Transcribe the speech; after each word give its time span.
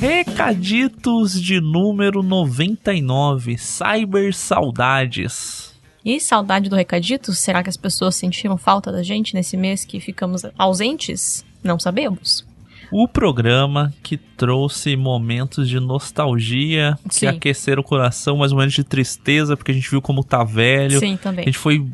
Recaditos 0.00 1.40
de 1.40 1.60
número 1.60 2.22
99, 2.22 3.58
Cyber 3.58 4.34
Saudades. 4.34 5.74
E 6.04 6.20
saudade 6.20 6.70
do 6.70 6.76
recadito? 6.76 7.34
Será 7.34 7.64
que 7.64 7.68
as 7.68 7.76
pessoas 7.76 8.14
sentiram 8.14 8.56
falta 8.56 8.92
da 8.92 9.02
gente 9.02 9.34
nesse 9.34 9.56
mês 9.56 9.84
que 9.84 9.98
ficamos 9.98 10.42
ausentes? 10.56 11.44
Não 11.66 11.78
sabemos. 11.78 12.46
O 12.92 13.08
programa 13.08 13.92
que 14.00 14.16
trouxe 14.16 14.94
momentos 14.96 15.68
de 15.68 15.80
nostalgia, 15.80 16.96
que 17.08 17.16
Sim. 17.16 17.26
aqueceram 17.26 17.80
o 17.80 17.84
coração, 17.84 18.36
mas 18.36 18.52
momentos 18.52 18.74
de 18.76 18.84
tristeza, 18.84 19.56
porque 19.56 19.72
a 19.72 19.74
gente 19.74 19.90
viu 19.90 20.00
como 20.00 20.22
tá 20.22 20.44
velho. 20.44 21.00
Sim, 21.00 21.14
A 21.14 21.18
também. 21.18 21.44
gente 21.46 21.58
foi 21.58 21.84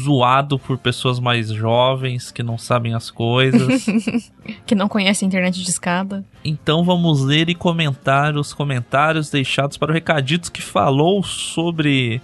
zoado 0.00 0.56
por 0.56 0.78
pessoas 0.78 1.18
mais 1.18 1.48
jovens 1.50 2.30
que 2.30 2.44
não 2.44 2.56
sabem 2.56 2.94
as 2.94 3.10
coisas. 3.10 3.86
Que 4.64 4.76
não 4.76 4.88
conhece 4.88 5.24
a 5.24 5.26
internet 5.26 5.60
de 5.60 5.68
escada. 5.68 6.24
então 6.44 6.84
vamos 6.84 7.22
ler 7.24 7.48
e 7.50 7.54
comentar 7.54 8.36
os 8.36 8.52
comentários 8.54 9.28
deixados 9.28 9.76
para 9.76 9.90
o 9.90 9.94
Recaditos 9.94 10.48
que 10.48 10.62
falou 10.62 11.24
sobre 11.24 12.20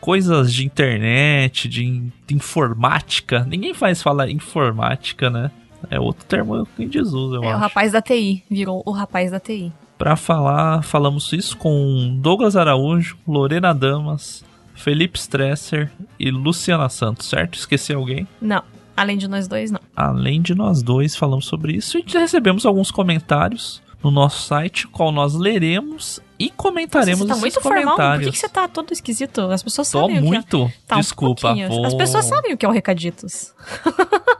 coisas 0.00 0.52
de 0.54 0.64
internet, 0.64 1.68
de, 1.68 1.84
in- 1.84 2.12
de 2.26 2.34
informática. 2.36 3.44
Ninguém 3.44 3.74
faz 3.74 4.00
falar 4.02 4.30
informática, 4.30 5.28
né? 5.30 5.50
É 5.90 5.98
outro 6.00 6.24
termo 6.26 6.66
em 6.78 6.88
desuso, 6.88 7.36
eu 7.36 7.44
É 7.44 7.46
o 7.46 7.50
acho. 7.50 7.58
rapaz 7.58 7.92
da 7.92 8.02
TI. 8.02 8.42
Virou 8.50 8.82
o 8.84 8.90
rapaz 8.92 9.30
da 9.30 9.40
TI. 9.40 9.72
Para 9.98 10.16
falar, 10.16 10.82
falamos 10.82 11.32
isso 11.32 11.56
com 11.56 12.18
Douglas 12.20 12.56
Araújo, 12.56 13.16
Lorena 13.26 13.72
Damas, 13.72 14.44
Felipe 14.74 15.18
Stresser 15.18 15.90
e 16.18 16.30
Luciana 16.30 16.88
Santos, 16.88 17.28
certo? 17.28 17.54
Esqueci 17.58 17.92
alguém? 17.92 18.26
Não. 18.40 18.62
Além 18.96 19.16
de 19.16 19.26
nós 19.28 19.48
dois, 19.48 19.70
não. 19.70 19.80
Além 19.96 20.40
de 20.42 20.54
nós 20.54 20.82
dois 20.82 21.16
falamos 21.16 21.46
sobre 21.46 21.72
isso, 21.72 21.98
e 21.98 22.04
recebemos 22.12 22.64
alguns 22.66 22.90
comentários 22.90 23.82
no 24.02 24.10
nosso 24.10 24.42
site, 24.42 24.86
qual 24.88 25.10
nós 25.10 25.34
leremos 25.34 26.20
e 26.38 26.50
comentaremos 26.50 27.20
você 27.20 27.26
tá 27.34 27.36
muito 27.36 27.60
formal. 27.60 27.96
Por 27.96 28.20
que, 28.20 28.30
que 28.32 28.38
você 28.38 28.48
tá 28.48 28.68
todo 28.68 28.92
esquisito? 28.92 29.40
As 29.42 29.62
pessoas 29.62 29.90
Tô 29.90 30.00
sabem 30.00 30.18
o 30.18 30.20
que 30.20 30.26
é. 30.26 30.30
muito. 30.30 30.72
Tá, 30.86 30.96
um 30.96 31.00
Desculpa, 31.00 31.40
pouquinho. 31.48 31.68
vou... 31.68 31.86
As 31.86 31.94
pessoas 31.94 32.24
sabem 32.26 32.52
o 32.52 32.56
que 32.58 32.66
é 32.66 32.68
o 32.68 32.72
Recaditos. 32.72 33.52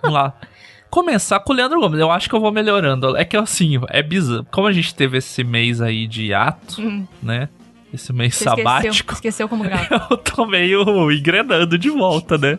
Vamos 0.02 0.14
lá. 0.14 0.34
Começar 0.94 1.40
com 1.40 1.52
o 1.52 1.56
Leandro 1.56 1.80
Gomes. 1.80 1.98
Eu 1.98 2.08
acho 2.08 2.28
que 2.28 2.36
eu 2.36 2.40
vou 2.40 2.52
melhorando. 2.52 3.16
É 3.16 3.24
que 3.24 3.36
assim, 3.36 3.80
é 3.88 4.00
bizarro. 4.00 4.46
Como 4.52 4.68
a 4.68 4.72
gente 4.72 4.94
teve 4.94 5.18
esse 5.18 5.42
mês 5.42 5.80
aí 5.80 6.06
de 6.06 6.32
ato, 6.32 6.80
Hum. 6.80 7.05
né? 7.20 7.48
Esse 7.92 8.12
mês 8.12 8.36
Você 8.36 8.44
sabático. 8.44 8.92
esqueceu, 8.94 9.14
esqueceu 9.14 9.48
como 9.48 9.64
grava. 9.64 10.06
Eu 10.08 10.16
tô 10.18 10.46
meio 10.46 11.10
engrenando 11.10 11.77
de 11.77 11.90
volta, 11.90 12.38
né? 12.38 12.58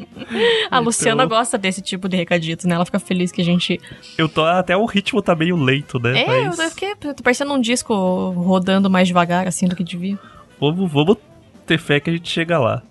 A 0.70 0.78
Luciana 0.78 1.24
Então- 1.24 1.36
gosta 1.38 1.58
desse 1.58 1.82
tipo 1.82 2.08
de 2.08 2.16
recaditos, 2.16 2.64
né? 2.64 2.74
Ela 2.76 2.84
fica 2.86 2.98
feliz 2.98 3.30
que 3.30 3.42
a 3.42 3.44
gente. 3.44 3.78
Eu 4.16 4.26
tô 4.28 4.42
até 4.42 4.74
o 4.74 4.86
ritmo 4.86 5.20
tá 5.20 5.34
meio 5.34 5.54
lento, 5.56 5.98
né? 5.98 6.22
É, 6.22 6.46
Mas 6.46 6.58
eu 6.58 6.70
fiquei 6.70 6.94
tô 6.94 7.22
parecendo 7.22 7.52
um 7.52 7.60
disco 7.60 7.94
rodando 8.30 8.88
mais 8.88 9.06
devagar, 9.06 9.46
assim, 9.46 9.66
do 9.66 9.76
que 9.76 9.84
devia. 9.84 10.18
vamos, 10.58 10.90
vamos 10.90 11.18
ter 11.66 11.78
fé 11.78 12.00
que 12.00 12.08
a 12.08 12.12
gente 12.14 12.28
chega 12.30 12.58
lá. 12.58 12.82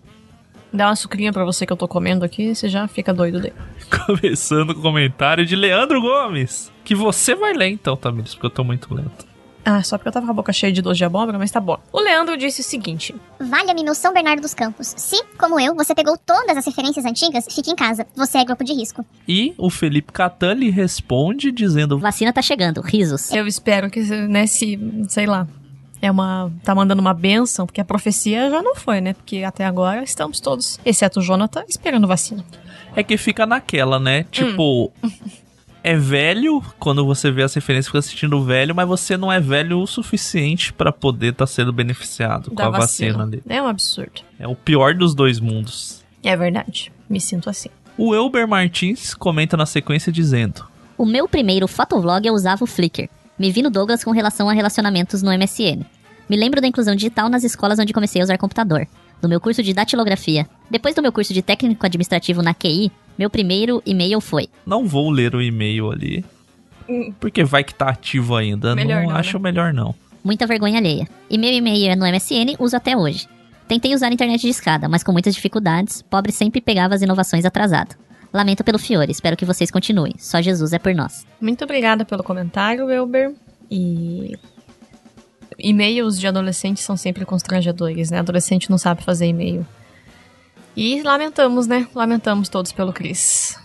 Dá 0.75 0.87
uma 0.87 0.95
sucrinha 0.95 1.31
pra 1.31 1.45
você 1.45 1.65
que 1.65 1.71
eu 1.71 1.77
tô 1.77 1.87
comendo 1.87 2.25
aqui, 2.25 2.53
você 2.53 2.67
já 2.67 2.87
fica 2.87 3.13
doido 3.13 3.39
daí. 3.41 3.53
Começando 4.05 4.73
com 4.73 4.79
o 4.79 4.83
comentário 4.83 5.45
de 5.45 5.55
Leandro 5.55 6.01
Gomes. 6.01 6.71
Que 6.83 6.93
você 6.93 7.33
vai 7.33 7.53
ler 7.53 7.69
então, 7.69 7.95
Tamiris, 7.95 8.33
porque 8.33 8.47
eu 8.47 8.51
tô 8.51 8.63
muito 8.63 8.93
lento. 8.93 9.25
Ah, 9.67 9.81
só 9.81 9.97
porque 9.97 10.09
eu 10.09 10.11
tava 10.11 10.27
com 10.27 10.31
a 10.31 10.35
boca 10.35 10.53
cheia 10.53 10.71
de 10.71 10.79
doce 10.79 10.99
de 10.99 11.05
abóbora, 11.05 11.39
mas 11.39 11.49
tá 11.49 11.59
bom. 11.59 11.79
O 11.91 11.99
Leandro 11.99 12.37
disse 12.37 12.61
o 12.61 12.63
seguinte: 12.63 13.15
Valha-me 13.39 13.83
meu 13.83 13.95
São 13.95 14.13
Bernardo 14.13 14.41
dos 14.41 14.53
Campos. 14.53 14.93
Se, 14.95 15.23
como 15.39 15.59
eu, 15.59 15.73
você 15.73 15.95
pegou 15.95 16.15
todas 16.23 16.55
as 16.55 16.65
referências 16.67 17.03
antigas, 17.03 17.47
fique 17.49 17.71
em 17.71 17.75
casa. 17.75 18.05
Você 18.15 18.37
é 18.37 18.45
grupo 18.45 18.63
de 18.63 18.73
risco. 18.73 19.03
E 19.27 19.55
o 19.57 19.71
Felipe 19.71 20.13
Catan 20.13 20.53
lhe 20.53 20.69
responde 20.69 21.51
dizendo: 21.51 21.97
Vacina 21.97 22.31
tá 22.31 22.43
chegando, 22.43 22.79
risos. 22.79 23.31
Eu 23.31 23.47
espero 23.47 23.89
que, 23.89 24.01
né, 24.01 24.45
se, 24.45 24.79
sei 25.07 25.25
lá, 25.25 25.47
é 26.05 26.11
uma. 26.11 26.51
tá 26.63 26.73
mandando 26.75 27.01
uma 27.01 27.13
benção, 27.13 27.65
porque 27.65 27.81
a 27.81 27.85
profecia 27.85 28.49
já 28.49 28.61
não 28.61 28.75
foi, 28.75 29.01
né? 29.01 29.13
Porque 29.13 29.43
até 29.43 29.65
agora 29.65 30.03
estamos 30.03 30.39
todos, 30.39 30.79
exceto 30.85 31.19
o 31.19 31.23
Jonathan, 31.23 31.63
esperando 31.67 32.07
vacina. 32.07 32.43
É 32.95 33.03
que 33.03 33.17
fica 33.17 33.45
naquela, 33.45 33.99
né? 33.99 34.23
Tipo, 34.31 34.91
é 35.83 35.95
velho, 35.95 36.63
quando 36.79 37.05
você 37.05 37.29
vê 37.29 37.43
as 37.43 37.53
referências, 37.53 37.87
fica 37.87 37.99
assistindo 37.99 38.41
velho, 38.43 38.73
mas 38.73 38.87
você 38.87 39.17
não 39.17 39.31
é 39.31 39.39
velho 39.39 39.79
o 39.81 39.85
suficiente 39.87 40.71
pra 40.73 40.91
poder 40.91 41.33
estar 41.33 41.45
sendo 41.47 41.71
beneficiado 41.73 42.49
com 42.49 42.55
Da 42.55 42.67
a 42.67 42.69
vacina. 42.69 43.17
vacina. 43.17 43.23
ali. 43.23 43.43
É 43.47 43.61
um 43.61 43.67
absurdo. 43.67 44.21
É 44.39 44.47
o 44.47 44.55
pior 44.55 44.93
dos 44.95 45.13
dois 45.13 45.39
mundos. 45.39 46.03
É 46.23 46.35
verdade. 46.35 46.91
Me 47.09 47.19
sinto 47.21 47.49
assim. 47.49 47.69
O 47.97 48.15
Elber 48.15 48.47
Martins 48.47 49.13
comenta 49.13 49.55
na 49.55 49.65
sequência 49.65 50.11
dizendo: 50.11 50.65
O 50.97 51.05
meu 51.05 51.27
primeiro 51.27 51.67
fotovlog 51.67 52.25
eu 52.27 52.33
usava 52.33 52.63
o 52.63 52.67
Flickr. 52.67 53.07
Me 53.37 53.51
vi 53.51 53.61
no 53.61 53.69
Douglas 53.69 54.03
com 54.03 54.11
relação 54.11 54.49
a 54.49 54.53
relacionamentos 54.53 55.21
no 55.21 55.29
MSN. 55.31 55.83
Me 56.29 56.35
lembro 56.35 56.61
da 56.61 56.67
inclusão 56.67 56.95
digital 56.95 57.29
nas 57.29 57.43
escolas 57.43 57.79
onde 57.79 57.93
comecei 57.93 58.21
a 58.21 58.23
usar 58.23 58.37
computador. 58.37 58.87
Do 59.21 59.29
meu 59.29 59.39
curso 59.39 59.63
de 59.63 59.73
datilografia. 59.73 60.47
Depois 60.69 60.95
do 60.95 61.01
meu 61.01 61.11
curso 61.11 61.33
de 61.33 61.41
técnico 61.41 61.85
administrativo 61.85 62.41
na 62.41 62.53
QI, 62.53 62.91
meu 63.17 63.29
primeiro 63.29 63.81
e-mail 63.85 64.19
foi. 64.19 64.49
Não 64.65 64.87
vou 64.87 65.09
ler 65.09 65.35
o 65.35 65.41
e-mail 65.41 65.91
ali. 65.91 66.25
Porque 67.19 67.43
vai 67.43 67.63
que 67.63 67.73
tá 67.73 67.89
ativo 67.89 68.35
ainda. 68.35 68.75
Melhor 68.75 69.03
não, 69.03 69.09
não, 69.09 69.15
acho 69.15 69.37
né? 69.37 69.43
melhor 69.43 69.73
não. 69.73 69.95
Muita 70.23 70.45
vergonha 70.45 70.79
alheia. 70.79 71.07
E 71.29 71.37
meu 71.37 71.51
e-mail 71.51 71.91
é 71.91 71.95
no 71.95 72.05
MSN, 72.05 72.55
uso 72.59 72.75
até 72.75 72.97
hoje. 72.97 73.27
Tentei 73.67 73.93
usar 73.93 74.07
a 74.07 74.13
internet 74.13 74.41
de 74.41 74.49
escada, 74.49 74.87
mas 74.87 75.03
com 75.03 75.11
muitas 75.11 75.33
dificuldades, 75.33 76.01
pobre 76.03 76.31
sempre 76.31 76.61
pegava 76.61 76.93
as 76.93 77.01
inovações 77.01 77.45
atrasado. 77.45 77.95
Lamento 78.31 78.63
pelo 78.63 78.77
Fiore, 78.77 79.11
espero 79.11 79.37
que 79.37 79.45
vocês 79.45 79.71
continuem. 79.71 80.13
Só 80.17 80.41
Jesus 80.41 80.73
é 80.73 80.79
por 80.79 80.93
nós. 80.93 81.25
Muito 81.39 81.63
obrigada 81.63 82.03
pelo 82.03 82.23
comentário, 82.23 82.89
Elber. 82.89 83.33
E. 83.71 84.37
E-mails 85.57 86.19
de 86.19 86.27
adolescente 86.27 86.81
são 86.81 86.97
sempre 86.97 87.25
constrangedores, 87.25 88.11
né? 88.11 88.19
Adolescente 88.19 88.69
não 88.69 88.77
sabe 88.77 89.03
fazer 89.03 89.27
e-mail. 89.27 89.65
E 90.75 91.01
lamentamos, 91.01 91.67
né? 91.67 91.87
Lamentamos 91.95 92.49
todos 92.49 92.71
pelo 92.71 92.91
Cris. 92.91 93.57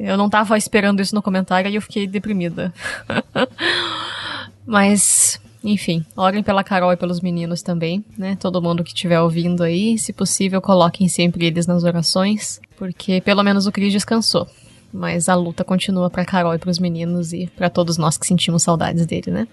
Eu 0.00 0.16
não 0.16 0.28
tava 0.28 0.58
esperando 0.58 1.00
isso 1.00 1.14
no 1.14 1.22
comentário 1.22 1.70
e 1.70 1.76
eu 1.76 1.82
fiquei 1.82 2.06
deprimida. 2.06 2.74
Mas, 4.66 5.40
enfim, 5.62 6.04
orem 6.16 6.42
pela 6.42 6.64
Carol 6.64 6.92
e 6.92 6.96
pelos 6.96 7.20
meninos 7.20 7.62
também, 7.62 8.04
né? 8.16 8.36
Todo 8.36 8.60
mundo 8.60 8.82
que 8.82 8.90
estiver 8.90 9.20
ouvindo 9.20 9.62
aí, 9.62 9.96
se 9.96 10.12
possível, 10.12 10.60
coloquem 10.60 11.08
sempre 11.08 11.46
eles 11.46 11.66
nas 11.66 11.84
orações, 11.84 12.60
porque 12.76 13.20
pelo 13.20 13.44
menos 13.44 13.66
o 13.66 13.72
Cris 13.72 13.92
descansou. 13.92 14.46
Mas 14.92 15.28
a 15.28 15.34
luta 15.34 15.62
continua 15.62 16.10
pra 16.10 16.24
Carol 16.24 16.54
e 16.54 16.58
pros 16.58 16.78
meninos 16.78 17.32
e 17.32 17.46
pra 17.56 17.70
todos 17.70 17.96
nós 17.96 18.18
que 18.18 18.26
sentimos 18.26 18.62
saudades 18.62 19.06
dele, 19.06 19.30
né? 19.30 19.48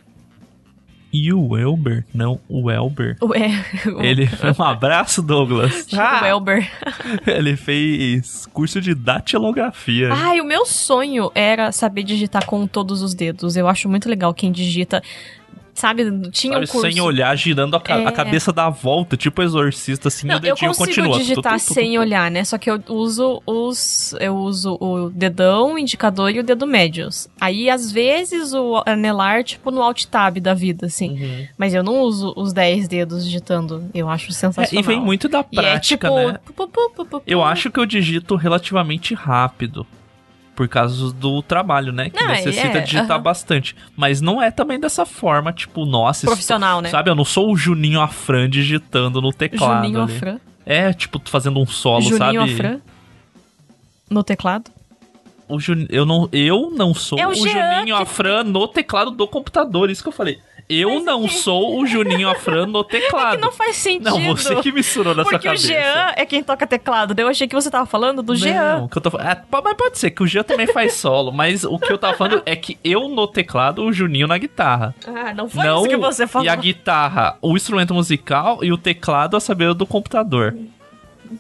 E 1.12 1.32
o 1.32 1.58
Elber? 1.58 2.06
Não, 2.14 2.40
o 2.50 2.70
Elber. 2.70 3.18
O, 3.22 3.34
Ele. 4.04 4.30
Um 4.58 4.64
abraço, 4.64 5.22
Douglas. 5.22 5.88
o 5.94 6.26
Elber. 6.26 6.70
Ele 7.26 7.56
fez 7.56 8.46
curso 8.48 8.82
de 8.82 8.94
datilografia. 8.94 10.14
Ai, 10.14 10.42
o 10.42 10.46
meu 10.46 10.66
sonho 10.66 11.32
era 11.34 11.72
saber 11.72 12.04
digitar 12.04 12.46
com 12.46 12.68
todos 12.68 13.02
os 13.02 13.14
dedos. 13.14 13.56
Eu 13.56 13.68
acho 13.68 13.88
muito 13.88 14.10
legal 14.10 14.34
quem 14.34 14.52
digita. 14.52 15.02
Sabe, 15.76 16.04
tinha 16.32 16.54
Sabe, 16.54 16.66
um 16.66 16.68
curso. 16.70 16.90
sem 16.90 17.02
olhar, 17.02 17.36
girando 17.36 17.76
a, 17.76 17.82
ca- 17.82 18.00
É. 18.00 18.06
a 18.08 18.12
cabeça 18.14 18.54
da 18.54 18.70
volta, 18.70 19.18
tipo 19.18 19.44
exorcista, 19.44 20.08
assim, 20.08 20.26
Não, 20.26 20.36
o 20.36 20.38
eu 20.38 20.42
dedinho 20.42 20.70
consigo 20.74 20.86
continua. 20.88 21.18
digitar 21.18 21.60
Tu, 21.60 21.66
tu, 21.66 21.68
tu, 21.68 21.74
sem 21.74 22.00
olhar, 22.00 22.32
né? 22.32 22.46
Só 22.46 22.58
que 22.58 22.72
eu 22.72 22.82
uso 22.88 23.42
os. 23.46 24.16
Eu 24.22 24.38
uso 24.38 24.78
o 24.80 25.10
dedão, 25.10 25.74
o 25.74 25.78
indicador 25.78 26.32
e 26.32 26.40
o 26.40 26.44
dedo 26.44 26.66
médios. 26.66 27.28
Aí, 27.42 27.70
às 27.70 27.92
vezes, 27.92 28.54
o 28.54 28.82
anelar, 28.86 29.44
tipo, 29.44 29.70
no 29.70 29.82
alt 29.82 30.06
tab 30.06 30.38
da 30.40 30.54
vida, 30.54 30.86
assim. 30.86 31.10
Uhum. 31.22 31.48
Mas 31.58 31.74
eu 31.74 31.84
não 31.84 32.00
uso 32.00 32.34
os 32.38 32.54
10 32.54 32.88
dedos 32.88 33.26
digitando. 33.26 33.84
Eu 33.94 34.10
acho 34.10 34.30
É, 34.30 34.34
sensacional. 34.34 34.82
e 34.84 34.88
vem 34.88 35.00
muito 35.02 35.28
da 35.28 35.40
é 35.40 35.44
prática, 35.44 36.08
tipo. 36.08 36.16
né? 36.32 36.40
pu, 36.56 36.68
pu, 36.70 37.06
pu, 37.06 37.22
Eu 37.28 37.44
acho 37.44 37.70
que 37.70 37.78
eu 37.80 37.86
digito 37.86 38.38
relativamente 38.38 39.14
rápido. 39.14 39.86
Por 40.56 40.68
causa 40.70 41.12
do 41.14 41.42
trabalho, 41.44 41.92
né? 41.92 42.10
Que 42.10 42.20
Não, 42.22 42.30
necessita 42.30 42.78
é, 42.78 42.82
digitar 42.82 43.22
bastante. 43.22 43.76
Mas 43.96 44.22
não 44.22 44.42
é 44.42 44.50
também 44.50 44.80
dessa 44.80 45.06
forma, 45.06 45.52
tipo, 45.52 45.86
nossa... 45.86 46.26
Profissional, 46.26 46.80
né? 46.82 46.90
Sabe, 46.90 47.10
eu 47.10 47.16
não 47.16 47.26
sou 47.26 47.52
o 47.52 47.58
Juninho 47.58 48.00
Afran 48.00 48.50
digitando 48.50 49.22
no 49.22 49.34
teclado 49.34 49.84
Juninho 49.84 50.02
ali. 50.04 50.16
Afran. 50.16 50.40
É, 50.66 50.94
tipo, 50.94 51.22
fazendo 51.26 51.60
um 51.60 51.66
solo, 51.68 52.04
Juninho 52.04 52.18
sabe? 52.18 52.38
Afran. 52.38 52.80
No 54.10 54.24
teclado. 54.24 54.72
O 55.48 55.60
Jun... 55.60 55.86
eu, 55.90 56.06
não, 56.06 56.28
eu 56.32 56.72
não 56.72 56.94
sou 56.94 57.20
É 57.20 57.28
o 57.28 57.32
o, 57.32 57.36
Jean 57.36 57.78
Juninho 57.80 57.98
que- 57.98 58.02
Afran 58.04 58.44
no 58.46 58.68
teclado 58.68 59.12
do 59.12 59.28
computador, 59.28 59.90
isso 59.90 60.02
que 60.02 60.10
eu 60.10 60.14
falei. 60.14 60.40
Eu 60.68 61.04
não 61.04 61.28
sou 61.28 61.80
o 61.80 61.86
Juninho 61.86 62.28
Afran 62.28 62.66
no 62.66 62.84
teclado. 62.84 63.36
Que 63.38 63.42
não 63.42 63.52
faz 63.52 63.76
sentido. 63.76 64.10
Não, 64.10 64.36
você 64.36 64.56
que 64.62 64.72
misturou 64.72 65.14
na 65.14 65.24
sua 65.24 65.34
Porque 65.34 65.48
o 65.48 65.52
cabeça. 65.52 65.68
Jean 65.68 66.14
é 66.16 66.26
quem 66.26 66.42
toca 66.44 66.66
teclado. 66.66 67.14
daí 67.14 67.24
Eu 67.24 67.30
achei 67.30 67.48
que 67.48 67.54
você 67.54 67.70
tava 67.70 67.86
falando 67.86 68.24
do 68.24 68.36
Jean. 68.36 68.80
Não, 68.80 68.88
que 68.88 68.98
eu 68.98 69.02
tô 69.02 69.12
falando. 69.12 69.28
É, 69.28 69.44
mas 69.52 69.74
pode 69.76 70.00
ser 70.00 70.10
que 70.12 70.24
o 70.24 70.28
Jean 70.28 70.44
também 70.44 70.66
faz 70.68 70.94
solo, 70.98 71.32
mas 71.32 71.64
o 71.64 71.78
que 71.78 71.92
eu 71.94 71.98
tava 71.98 72.18
falando 72.18 72.42
é 72.46 72.56
que 72.56 72.80
eu 72.84 73.08
no 73.08 73.28
teclado, 73.28 73.84
o 73.84 73.94
Juninho 73.94 74.28
na 74.28 74.38
guitarra. 74.40 74.96
Ah, 75.06 75.34
não 75.36 75.48
foi 75.48 75.64
não 75.64 75.82
isso 75.82 75.90
que 75.90 75.98
você 75.98 76.26
falou. 76.26 76.46
E 76.46 76.50
a 76.50 76.56
guitarra, 76.56 77.38
o 77.42 77.56
instrumento 77.56 77.94
musical 77.94 78.64
e 78.64 78.72
o 78.72 78.78
teclado 78.78 79.38
a 79.38 79.40
saber 79.40 79.74
do 79.76 79.86
computador. 79.86 80.56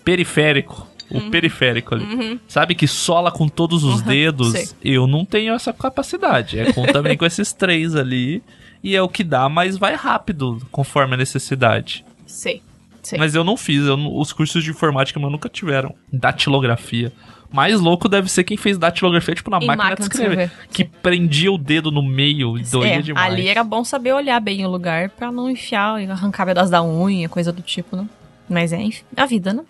Periférico. 0.04 0.88
O 1.10 1.18
Uhum. 1.19 1.30
periférico 1.30 1.94
ali. 1.94 2.39
Sabe 2.48 2.74
que 2.74 2.88
sola 2.88 3.31
com 3.31 3.48
todos 3.48 3.83
os 3.83 4.01
dedos? 4.01 4.51
sei. 4.54 4.68
Eu 4.83 5.06
não 5.06 5.24
tenho 5.24 5.54
essa 5.54 5.72
capacidade. 5.72 6.60
É 6.60 6.74
com, 6.74 6.83
também 6.88 7.16
com 7.18 7.25
esses 7.25 7.54
três 7.54 7.95
ali. 7.95 8.42
E 8.86 8.96
é 8.96 9.02
o 9.02 9.10
que 9.10 9.24
dá, 9.24 9.50
mas 9.50 9.80
vai 9.80 9.96
rápido 9.96 10.62
conforme 10.72 11.16
a 11.16 11.18
necessidade. 11.18 12.06
Sei. 12.28 12.62
Sei. 13.02 13.18
Mas 13.18 13.34
eu 13.34 13.44
não 13.44 13.58
fiz. 13.58 13.84
eu 13.84 13.98
os 14.16 14.32
cursos 14.32 14.64
de 14.64 14.70
informática 14.70 15.20
meu 15.20 15.32
nunca 15.32 15.50
tiveram 15.50 15.96
datilografia. 16.14 17.12
Mais 17.52 17.80
louco 17.80 18.08
deve 18.08 18.30
ser 18.30 18.44
quem 18.44 18.58
fez 18.58 18.78
datilografia, 18.78 19.34
tipo, 19.34 19.50
na 19.50 19.58
máquina, 19.58 19.76
máquina 19.76 19.96
de 19.96 20.04
escrever. 20.04 20.44
escrever. 20.46 20.68
Que 20.72 20.84
prendia 20.84 21.52
o 21.52 21.58
dedo 21.58 21.90
no 21.90 22.04
meio 22.04 22.60
e 22.60 22.64
doía 22.64 23.00
é, 23.00 23.02
demais. 23.02 23.34
ali 23.34 23.48
era 23.48 23.64
bom 23.64 23.84
saber 23.84 24.14
olhar 24.14 24.40
bem 24.40 24.64
o 24.64 24.70
lugar 24.70 25.10
pra 25.10 25.32
não 25.32 25.50
enfiar 25.50 26.00
e 26.00 26.06
arrancar 26.06 26.46
pedaço 26.46 26.70
da 26.70 26.84
unha, 26.84 27.28
coisa 27.28 27.52
do 27.52 27.64
tipo, 27.64 27.96
né? 27.96 28.08
Mas 28.48 28.72
é, 28.72 28.82
enfim, 28.82 29.04
a 29.18 29.26
vida, 29.26 29.52
né? 29.52 29.64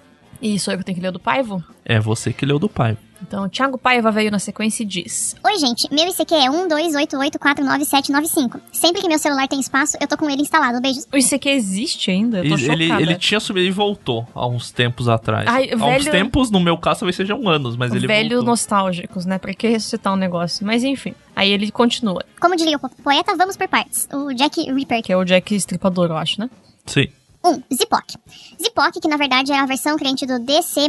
E 0.47 0.59
sou 0.59 0.71
eu 0.73 0.77
que 0.77 0.85
tenho 0.85 0.95
que 0.95 1.01
ler 1.01 1.09
o 1.09 1.13
do 1.13 1.19
Paivo? 1.19 1.63
É 1.83 1.99
você 1.99 2.31
que 2.31 2.45
leu 2.45 2.59
do 2.59 2.69
pai. 2.69 2.95
Então, 3.21 3.49
Thiago 3.49 3.77
Paiva 3.79 4.11
veio 4.11 4.29
na 4.29 4.37
sequência 4.37 4.83
e 4.83 4.85
diz: 4.85 5.35
Oi, 5.43 5.57
gente. 5.57 5.87
Meu 5.91 6.07
ICQ 6.07 6.35
é 6.35 6.47
128849795. 6.49 8.59
Sempre 8.71 9.01
que 9.01 9.07
meu 9.07 9.17
celular 9.17 9.47
tem 9.47 9.59
espaço, 9.59 9.97
eu 9.99 10.07
tô 10.07 10.15
com 10.17 10.29
ele 10.29 10.41
instalado. 10.43 10.79
Beijos. 10.81 11.07
O 11.11 11.17
ICQ 11.17 11.49
existe 11.49 12.11
ainda? 12.11 12.39
Eu 12.45 12.49
tô 12.49 12.55
Ele, 12.71 12.83
ele, 12.91 13.01
ele 13.01 13.15
tinha 13.15 13.39
subido 13.39 13.65
e 13.65 13.71
voltou 13.71 14.27
há 14.35 14.45
uns 14.47 14.69
tempos 14.71 15.09
atrás. 15.09 15.47
Ai, 15.47 15.71
há 15.71 15.75
uns 15.75 16.03
velho- 16.03 16.11
tempos, 16.11 16.51
no 16.51 16.59
meu 16.59 16.77
caso, 16.77 16.99
talvez 17.01 17.15
sejam 17.15 17.47
anos, 17.49 17.75
mas 17.75 17.91
ele 17.93 18.05
Velhos 18.05 18.29
voltou. 18.33 18.49
nostálgicos, 18.51 19.25
né? 19.25 19.39
Pra 19.39 19.53
que 19.53 19.67
ressuscitar 19.67 20.13
um 20.13 20.17
negócio? 20.17 20.63
Mas 20.65 20.83
enfim. 20.83 21.15
Aí 21.35 21.51
ele 21.51 21.71
continua, 21.71 22.23
Como 22.39 22.55
diria 22.55 22.77
o 22.77 22.79
po- 22.79 22.89
poeta, 23.03 23.35
vamos 23.35 23.57
por 23.57 23.67
partes. 23.67 24.07
O 24.13 24.31
Jack 24.33 24.71
Ripper. 24.71 25.01
que 25.01 25.11
é 25.11 25.17
o 25.17 25.25
Jack 25.25 25.55
Estripador, 25.55 26.07
eu 26.09 26.17
acho, 26.17 26.39
né? 26.39 26.49
Sim. 26.85 27.07
1. 27.45 27.47
Um, 27.47 27.61
Zipoc. 27.71 28.15
Zipoc, 28.59 28.99
que 28.99 29.07
na 29.07 29.17
verdade 29.17 29.51
era 29.51 29.61
a 29.61 29.67
versão 29.67 29.95
crente 29.95 30.25
do 30.25 30.39
DC++, 30.39 30.87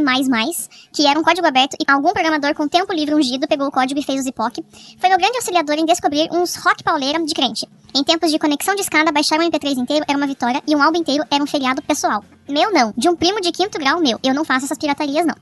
que 0.90 1.06
era 1.06 1.20
um 1.20 1.22
código 1.22 1.46
aberto 1.46 1.76
e 1.78 1.90
algum 1.90 2.12
programador 2.12 2.54
com 2.54 2.66
tempo 2.66 2.94
livre 2.94 3.14
ungido 3.14 3.46
pegou 3.46 3.66
o 3.66 3.70
código 3.70 4.00
e 4.00 4.02
fez 4.02 4.20
o 4.20 4.22
Zipoc, 4.22 4.64
foi 4.98 5.08
meu 5.10 5.18
grande 5.18 5.36
auxiliador 5.36 5.76
em 5.76 5.84
descobrir 5.84 6.28
uns 6.32 6.56
rock 6.56 6.82
pauleira 6.82 7.22
de 7.22 7.34
crente. 7.34 7.68
Em 7.94 8.02
tempos 8.02 8.30
de 8.30 8.38
conexão 8.38 8.74
de 8.74 8.80
escada, 8.80 9.12
baixar 9.12 9.38
um 9.38 9.42
MP3 9.42 9.76
inteiro 9.76 10.04
era 10.08 10.16
uma 10.16 10.26
vitória 10.26 10.62
e 10.66 10.74
um 10.74 10.82
álbum 10.82 10.98
inteiro 10.98 11.24
era 11.30 11.42
um 11.42 11.46
feriado 11.46 11.82
pessoal. 11.82 12.24
Meu 12.48 12.72
não, 12.72 12.92
de 12.96 13.08
um 13.08 13.16
primo 13.16 13.40
de 13.40 13.52
quinto 13.52 13.78
grau 13.78 14.00
meu. 14.00 14.18
Eu 14.22 14.34
não 14.34 14.44
faço 14.44 14.64
essas 14.64 14.78
piratarias 14.78 15.26
não. 15.26 15.34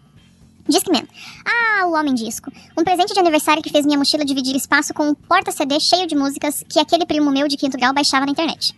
Discman. 0.69 1.06
Ah, 1.44 1.87
o 1.87 1.93
Homem 1.93 2.14
Disco. 2.14 2.50
Um 2.76 2.82
presente 2.82 3.12
de 3.12 3.20
aniversário 3.20 3.62
que 3.62 3.70
fez 3.70 3.84
minha 3.84 3.99
mochila 3.99 4.25
dividir 4.25 4.56
espaço 4.56 4.94
com 4.94 5.11
um 5.11 5.14
porta-CD 5.14 5.78
cheio 5.78 6.06
de 6.06 6.16
músicas 6.16 6.64
que 6.69 6.81
aquele 6.81 7.05
primo 7.05 7.31
meu 7.31 7.46
de 7.46 7.56
quinto 7.56 7.76
grau 7.76 7.93
baixava 7.93 8.25
na 8.25 8.32
internet. 8.32 8.75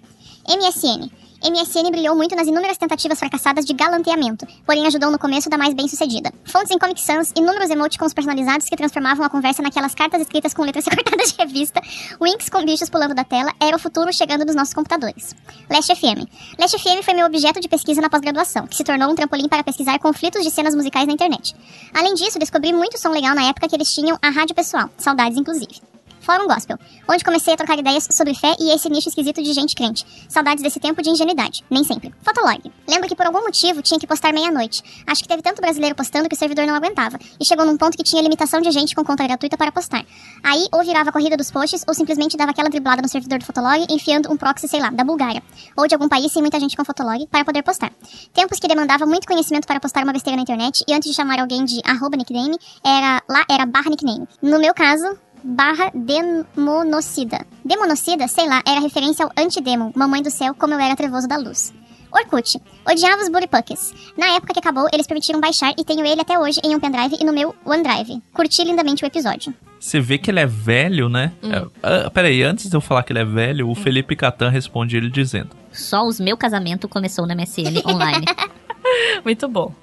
MSN. 0.49 1.11
MSN 1.43 1.91
brilhou 1.91 2.17
muito 2.17 2.35
nas 2.35 2.47
inúmeras 2.47 2.79
tentativas 2.79 3.19
fracassadas 3.19 3.65
de 3.65 3.73
galanteamento, 3.73 4.47
porém 4.65 4.87
ajudou 4.87 5.11
no 5.11 5.19
começo 5.19 5.51
da 5.51 5.59
mais 5.59 5.75
bem-sucedida. 5.75 6.33
Fontes 6.45 6.71
em 6.71 6.79
Comic 6.79 7.01
Sans, 7.01 7.33
inúmeros 7.37 7.71
emoticons 7.71 8.15
personalizados 8.15 8.69
que 8.69 8.77
transformavam 8.77 9.25
a 9.25 9.29
conversa 9.29 9.63
naquelas 9.63 9.95
cartas 9.95 10.21
escritas 10.21 10.55
com 10.55 10.63
letras 10.63 10.87
recortadas 10.89 11.33
de 11.33 11.39
revista, 11.39 11.81
winks 12.21 12.49
com 12.49 12.65
bichos 12.65 12.89
pulando 12.89 13.15
da 13.15 13.25
tela, 13.25 13.53
era 13.61 13.77
o 13.77 13.79
futuro 13.79 14.13
chegando 14.13 14.45
nos 14.45 14.55
nossos 14.55 14.75
computadores. 14.75 15.35
Last 15.71 15.95
FM. 15.95 16.29
Last 16.59 16.79
FM 16.79 17.05
foi 17.05 17.15
meu 17.15 17.27
objeto 17.27 17.61
de 17.61 17.69
pesquisa 17.69 18.01
na 18.01 18.09
pós-graduação, 18.09 18.67
que 18.67 18.77
se 18.77 18.85
tornou 18.85 19.11
um 19.11 19.15
trampolim 19.15 19.49
para 19.49 19.65
pesquisar 19.65 19.99
conflitos 19.99 20.43
de 20.43 20.51
cenas 20.51 20.75
musicais 20.75 21.07
na 21.07 21.13
internet. 21.13 21.55
Além 21.95 22.15
disso, 22.15 22.39
descobri 22.39 22.73
muito 22.73 22.99
som 22.99 23.11
legal 23.11 23.35
na 23.35 23.49
época 23.49 23.69
que 23.69 23.75
eles 23.75 23.93
tinham 23.93 24.19
a 24.23 24.31
rádio 24.31 24.55
pessoal, 24.55 24.89
saudades 24.97 25.39
inclusive. 25.39 25.96
Fórum 26.27 26.49
Gospel, 26.49 26.77
onde 27.09 27.23
comecei 27.23 27.55
a 27.55 27.57
trocar 27.57 27.79
ideias 27.79 28.09
sobre 28.11 28.35
fé 28.35 28.57
e 28.59 28.75
esse 28.75 28.89
nicho 28.89 29.09
esquisito 29.09 29.41
de 29.41 29.53
gente 29.53 29.77
crente. 29.77 30.05
Saudades 30.29 30.61
desse 30.61 30.81
tempo 30.81 31.01
de 31.01 31.09
ingenuidade, 31.09 31.65
nem 31.71 31.85
sempre. 31.85 32.13
Fotolog. 32.21 32.61
Lembro 32.89 33.09
que 33.09 33.15
por 33.15 33.27
algum 33.27 33.43
motivo 33.43 33.81
tinha 33.81 34.01
que 34.01 34.09
postar 34.09 34.33
meia-noite. 34.33 34.83
Acho 35.07 35.23
que 35.23 35.29
teve 35.29 35.41
tanto 35.41 35.61
brasileiro 35.61 35.95
postando 35.95 36.29
que 36.29 36.35
o 36.35 36.39
servidor 36.39 36.67
não 36.67 36.75
aguentava. 36.75 37.17
E 37.39 37.45
chegou 37.45 37.65
num 37.65 37.77
ponto 37.77 37.97
que 37.97 38.03
tinha 38.03 38.21
limitação 38.21 38.61
de 38.61 38.73
gente 38.73 38.93
com 38.93 39.05
conta 39.05 39.23
gratuita 39.23 39.57
para 39.57 39.71
postar. 39.71 40.05
Aí, 40.43 40.67
ou 40.73 40.83
virava 40.83 41.11
a 41.11 41.13
corrida 41.13 41.37
dos 41.37 41.49
posts, 41.49 41.85
ou 41.87 41.95
simplesmente 41.95 42.37
dava 42.37 42.51
aquela 42.51 42.69
driblada 42.69 43.01
no 43.01 43.09
servidor 43.09 43.39
do 43.39 43.45
Fotolog, 43.45 43.87
enfiando 43.89 44.29
um 44.33 44.37
proxy, 44.37 44.67
sei 44.67 44.81
lá, 44.81 44.91
da 44.91 45.05
Bulgária. 45.05 45.41
Ou 45.77 45.87
de 45.87 45.95
algum 45.95 46.09
país 46.09 46.33
sem 46.33 46.43
muita 46.43 46.59
gente 46.59 46.77
com 46.77 46.85
Fotolog, 46.85 47.25
para 47.29 47.45
poder 47.45 47.63
postar. 47.63 47.93
Tempos 48.35 48.59
que 48.59 48.67
demandava 48.67 49.07
muito 49.07 49.29
conhecimento 49.29 49.65
para 49.65 49.79
postar 49.79 50.03
uma 50.03 50.13
besteira 50.13 50.35
na 50.37 50.43
internet, 50.43 50.83
e 50.89 50.93
antes 50.93 51.09
de 51.09 51.15
chamar 51.15 51.39
alguém 51.39 51.65
de 51.65 51.81
arroba 51.85 52.17
nickname, 52.17 52.59
era, 52.85 53.23
lá 53.29 53.45
era 53.49 53.65
barra 53.65 53.91
nickname. 53.91 54.27
No 54.43 54.59
meu 54.59 54.75
caso, 54.75 55.07
barra 55.47 55.91
demonocida. 55.95 57.47
Demonocida, 57.65 58.27
sei 58.27 58.49
lá, 58.49 58.63
era 58.67 58.81
referência 58.81 59.25
ao 59.25 59.33
antidemon, 59.37 59.93
mamãe 59.95 60.23
do 60.23 60.31
céu, 60.31 60.55
como 60.55 60.75
eu 60.75 60.81
era 60.81 60.97
trevoso 60.97 61.29
da 61.29 61.37
luz. 61.37 61.73
Orkut. 62.13 62.61
Odiava 62.89 63.23
os 63.23 63.29
Bullpucks. 63.29 63.95
Na 64.17 64.29
época 64.37 64.53
que 64.53 64.59
acabou, 64.59 64.89
eles 64.93 65.07
permitiram 65.07 65.41
baixar 65.41 65.73
e 65.79 65.85
tenho 65.85 66.05
ele 66.05 66.21
até 66.21 66.39
hoje 66.39 66.61
em 66.65 66.75
um 66.75 66.81
pendrive 66.81 67.17
e 67.21 67.25
no 67.25 67.33
meu 67.33 67.55
OneDrive. 67.65 68.23
Curti 68.33 68.65
lindamente 68.65 69.05
o 69.05 69.07
episódio. 69.07 69.53
Você 69.79 70.01
vê 70.01 70.17
que 70.17 70.31
ele 70.31 70.41
é 70.41 70.47
velho, 70.47 71.09
né? 71.09 71.33
Hum. 71.43 71.53
É, 71.53 71.67
ah, 71.83 72.11
peraí, 72.11 72.43
antes 72.43 72.71
de 72.71 72.77
eu 72.77 72.81
falar 72.81 73.03
que 73.03 73.13
ele 73.13 73.21
é 73.21 73.25
velho, 73.25 73.69
o 73.69 73.75
Felipe 73.75 74.17
Catan 74.17 74.49
responde 74.49 74.97
ele 74.97 75.11
dizendo: 75.11 75.51
Só 75.71 76.07
os 76.07 76.19
meu 76.19 76.37
casamento 76.37 76.89
começou 76.89 77.27
na 77.27 77.35
MSN 77.35 77.83
online. 77.87 78.25
Muito 79.25 79.47
bom. 79.49 79.75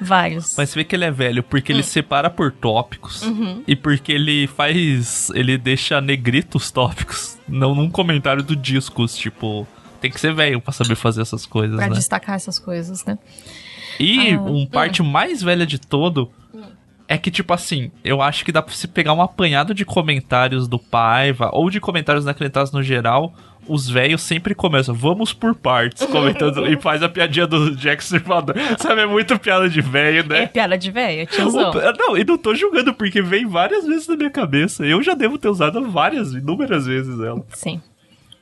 Vários. 0.00 0.54
Mas 0.56 0.70
você 0.70 0.80
vê 0.80 0.84
que 0.84 0.94
ele 0.96 1.04
é 1.04 1.10
velho 1.10 1.42
porque 1.42 1.72
Hum. 1.72 1.76
ele 1.76 1.82
separa 1.82 2.28
por 2.30 2.50
tópicos 2.52 3.22
Uhum. 3.22 3.62
e 3.66 3.74
porque 3.76 4.12
ele 4.12 4.46
faz. 4.46 5.30
Ele 5.34 5.56
deixa 5.58 6.00
negrito 6.00 6.56
os 6.58 6.70
tópicos. 6.70 7.38
Não 7.48 7.74
num 7.74 7.90
comentário 7.90 8.42
do 8.42 8.54
discos, 8.56 9.16
tipo. 9.16 9.66
Tem 10.00 10.10
que 10.10 10.20
ser 10.20 10.34
velho 10.34 10.60
pra 10.60 10.72
saber 10.72 10.96
fazer 10.96 11.22
essas 11.22 11.46
coisas, 11.46 11.76
Pra 11.76 11.88
né? 11.88 11.94
destacar 11.94 12.36
essas 12.36 12.58
coisas, 12.58 13.04
né? 13.06 13.18
E 13.98 14.32
Ah, 14.34 14.40
um 14.42 14.66
parte 14.66 15.02
mais 15.02 15.42
velha 15.42 15.64
de 15.66 15.78
todo 15.78 16.30
é 17.08 17.18
que, 17.18 17.30
tipo 17.30 17.52
assim, 17.52 17.90
eu 18.02 18.22
acho 18.22 18.44
que 18.44 18.52
dá 18.52 18.62
pra 18.62 18.74
se 18.74 18.88
pegar 18.88 19.12
um 19.12 19.22
apanhado 19.22 19.74
de 19.74 19.84
comentários 19.84 20.66
do 20.68 20.78
Paiva 20.78 21.50
ou 21.52 21.68
de 21.70 21.80
comentários 21.80 22.24
na 22.24 22.32
Crentadas 22.34 22.72
no 22.72 22.82
geral. 22.82 23.32
Os 23.66 23.88
velhos 23.88 24.20
sempre 24.20 24.54
começam, 24.54 24.94
vamos 24.94 25.32
por 25.32 25.54
partes, 25.54 26.04
comentando 26.12 26.66
e 26.70 26.78
faz 26.78 27.02
a 27.02 27.08
piadinha 27.08 27.46
do 27.46 27.74
Jack 27.74 28.02
Stripador. 28.02 28.54
Sabe, 28.78 29.00
é 29.00 29.06
muito 29.06 29.38
piada 29.38 29.70
de 29.70 29.80
velho, 29.80 30.18
É 30.20 30.22
né? 30.40 30.46
piada 30.48 30.76
de 30.76 30.90
velho, 30.90 31.26
tiozão. 31.26 31.70
O- 31.70 31.92
Não, 31.98 32.18
e 32.18 32.24
não 32.24 32.36
tô 32.36 32.54
julgando, 32.54 32.92
porque 32.92 33.22
vem 33.22 33.46
várias 33.46 33.86
vezes 33.86 34.06
na 34.06 34.16
minha 34.16 34.28
cabeça. 34.30 34.84
Eu 34.84 35.02
já 35.02 35.14
devo 35.14 35.38
ter 35.38 35.48
usado 35.48 35.82
várias, 35.90 36.34
inúmeras 36.34 36.84
vezes 36.84 37.18
ela. 37.20 37.42
Sim. 37.54 37.80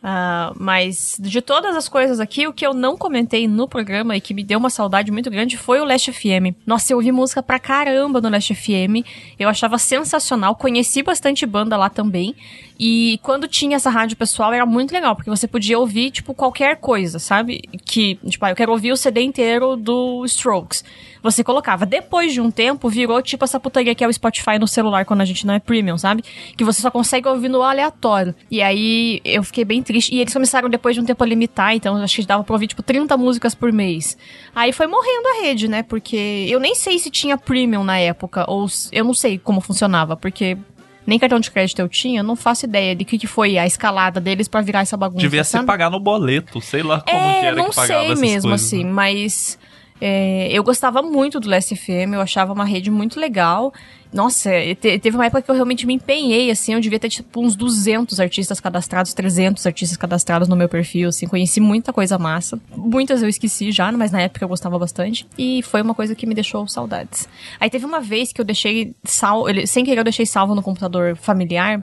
Ah, 0.05 0.53
mas 0.57 1.17
de 1.21 1.41
todas 1.41 1.77
as 1.77 1.89
coisas 1.89 2.19
aqui, 2.19 2.49
o 2.49 2.53
que 2.53 2.67
eu 2.67 2.75
não 2.75 2.97
comentei 2.97 3.47
no 3.47 3.69
programa 3.69 4.17
e 4.17 4.21
que 4.21 4.35
me 4.35 4.43
deu 4.43 4.59
uma 4.59 4.69
saudade 4.69 5.13
muito 5.13 5.31
grande 5.31 5.57
foi 5.57 5.81
o 5.81 5.85
Last 5.85 6.13
FM. 6.13 6.57
Nossa, 6.67 6.93
eu 6.93 6.97
ouvi 6.97 7.13
música 7.13 7.41
pra 7.41 7.59
caramba 7.61 8.21
no 8.21 8.29
Last 8.29 8.53
FM. 8.53 9.07
Eu 9.39 9.49
achava 9.49 9.79
sensacional. 9.79 10.57
Conheci 10.57 11.05
bastante 11.05 11.47
banda 11.47 11.77
lá 11.77 11.89
também. 11.89 12.35
E 12.79 13.21
quando 13.23 13.47
tinha 13.47 13.77
essa 13.77 13.91
rádio 13.91 14.17
pessoal 14.17 14.53
era 14.53 14.67
muito 14.67 14.93
legal, 14.93 15.15
porque 15.15 15.31
você 15.31 15.47
podia 15.47 15.79
ouvir, 15.79 16.11
tipo, 16.11 16.35
qualquer 16.35 16.79
coisa, 16.79 17.21
sabe? 17.21 17.61
Que, 17.85 18.17
tipo, 18.27 18.45
ah, 18.45 18.51
eu 18.51 18.57
quero 18.57 18.73
ouvir 18.73 18.91
o 18.91 18.97
CD 18.97 19.23
inteiro 19.23 19.77
do 19.77 20.25
Strokes. 20.25 20.85
Você 21.23 21.45
colocava. 21.45 21.87
Depois 21.87 22.33
de 22.33 22.41
um 22.41 22.51
tempo, 22.51 22.89
virou 22.89 23.23
tipo 23.23 23.45
essa 23.45 23.61
putaria 23.61 23.95
que 23.95 24.03
é 24.03 24.09
o 24.09 24.13
Spotify 24.13 24.59
no 24.59 24.67
celular 24.67 25.05
quando 25.05 25.21
a 25.21 25.25
gente 25.25 25.47
não 25.47 25.55
é 25.55 25.59
premium, 25.61 25.97
sabe? 25.97 26.25
Que 26.57 26.65
você 26.65 26.83
só 26.83 26.91
consegue 26.91 27.29
ouvir 27.29 27.49
no 27.49 27.63
aleatório. 27.63 28.35
E 28.51 28.61
aí 28.61 29.21
eu 29.25 29.43
fiquei 29.43 29.65
bem 29.65 29.83
triste. 29.83 30.15
E 30.15 30.21
eles 30.21 30.33
começaram 30.33 30.69
depois 30.69 30.95
de 30.97 31.01
um 31.01 31.05
tempo 31.05 31.23
a 31.23 31.27
limitar, 31.27 31.75
então 31.75 31.97
acho 31.97 32.17
que 32.17 32.27
dava 32.27 32.43
pra 32.43 32.55
ouvir 32.55 32.67
tipo 32.67 32.83
30 32.83 33.17
músicas 33.17 33.55
por 33.55 33.73
mês. 33.73 34.17
Aí 34.55 34.73
foi 34.73 34.87
morrendo 34.87 35.29
a 35.29 35.43
rede, 35.45 35.69
né? 35.69 35.83
Porque 35.83 36.47
eu 36.49 36.59
nem 36.59 36.75
sei 36.75 36.99
se 36.99 37.11
tinha 37.11 37.39
premium 37.39 37.85
na 37.85 37.99
época, 37.99 38.45
ou 38.49 38.67
eu 38.91 39.05
não 39.05 39.15
sei 39.15 39.39
como 39.39 39.61
funcionava, 39.61 40.17
porque. 40.17 40.57
Nem 41.05 41.19
cartão 41.19 41.41
de 41.41 41.51
crédito 41.51 41.81
eu 41.81 41.89
tinha, 41.89 42.21
eu 42.21 42.25
não 42.25 42.37
faço 42.37 42.65
ideia 42.65 42.95
de 42.95 43.05
que, 43.05 43.19
que 43.19 43.27
foi 43.27 43.59
a 43.59 43.67
escalada 43.67 44.21
deles 44.21 44.47
pra 44.47 44.61
virar 44.61 44.83
essa 44.83 44.97
bagunça. 44.97 45.19
Devia 45.21 45.43
ser 45.43 45.57
sabe? 45.57 45.67
pagar 45.67 45.91
no 45.91 45.99
boleto, 45.99 46.61
sei 46.61 46.81
lá 46.85 47.01
como 47.01 47.07
que 47.07 47.13
É, 47.13 47.45
era 47.47 47.57
não 47.57 47.71
que 47.71 47.75
pagava 47.75 48.15
sei 48.15 48.15
mesmo, 48.15 48.51
coisas, 48.51 48.67
assim, 48.67 48.85
né? 48.85 48.93
mas 48.93 49.59
É, 50.05 50.49
eu 50.51 50.65
gostava 50.65 51.01
muito 51.01 51.39
do 51.39 51.49
Last 51.49 51.77
FM, 51.77 52.15
eu 52.15 52.21
achava 52.21 52.53
uma 52.53 52.65
rede 52.65 52.91
muito 52.91 53.21
legal. 53.21 53.73
Nossa, 54.13 54.51
te- 54.81 54.99
teve 54.99 55.17
uma 55.17 55.27
época 55.27 55.43
que 55.43 55.49
eu 55.51 55.55
realmente 55.55 55.87
me 55.87 55.95
empenhei, 55.95 56.51
assim, 56.51 56.75
eu 56.75 56.81
devia 56.81 56.99
ter, 56.99 57.09
tipo, 57.09 57.41
uns 57.41 57.55
200 57.55 58.19
artistas 58.19 58.59
cadastrados, 58.59 59.15
300 59.15 59.65
artistas 59.65 59.97
cadastrados 59.97 60.49
no 60.49 60.57
meu 60.57 60.69
perfil, 60.69 61.09
assim, 61.11 61.29
conheci 61.29 61.61
muita 61.61 61.93
coisa 61.93 62.19
massa. 62.19 62.61
Muitas 62.77 63.23
eu 63.23 63.29
esqueci 63.29 63.71
já, 63.71 63.93
mas 63.93 64.11
na 64.11 64.21
época 64.23 64.45
eu 64.45 64.49
gostava 64.49 64.77
bastante. 64.77 65.25
E 65.39 65.63
foi 65.63 65.81
uma 65.81 65.95
coisa 65.95 66.17
que 66.17 66.27
me 66.27 66.35
deixou 66.35 66.67
saudades. 66.67 67.29
Aí 67.61 67.71
teve 67.71 67.87
uma 67.87 68.01
vez 68.01 68.33
que 68.33 68.41
eu 68.41 68.45
deixei 68.45 68.97
salvo, 69.05 69.47
sem 69.69 69.85
querer 69.85 70.01
eu 70.01 70.05
deixei 70.05 70.27
salvo 70.27 70.53
no 70.53 70.63
computador 70.65 71.15
familiar, 71.15 71.83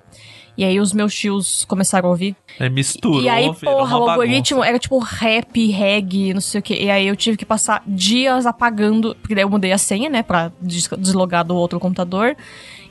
e 0.58 0.64
aí 0.64 0.80
os 0.80 0.92
meus 0.94 1.14
tios 1.16 1.66
começaram 1.66 2.08
a 2.08 2.12
ouvir. 2.12 2.36
É 2.60 2.70
misturou, 2.70 3.22
E 3.22 3.30
aí, 3.30 3.54
porra, 3.54 3.98
o 3.98 4.10
algoritmo 4.10 4.58
bagunça. 4.58 4.70
era 4.70 4.80
tipo 4.80 5.00
rap, 5.00 5.68
reggae, 5.72 6.34
não 6.34 6.42
sei 6.42 6.60
o 6.60 6.62
que. 6.64 6.74
E 6.74 6.90
aí 6.90 7.08
eu 7.08 7.16
tive 7.16 7.38
que 7.38 7.46
passar 7.46 7.82
dias 7.88 8.46
apagando, 8.46 9.16
porque 9.22 9.34
daí 9.36 9.44
eu 9.44 9.50
mudei 9.50 9.72
a 9.72 9.78
senha, 9.78 10.10
né, 10.10 10.22
pra 10.24 10.52
des- 10.62 10.90
deslogar 10.98 11.44
do 11.46 11.56
outro 11.56 11.80
computador. 11.80 12.36